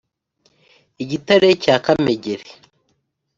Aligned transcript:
i 1.03 1.05
gitare 1.09 1.49
cya 1.63 1.75
kamegeri 1.83 2.47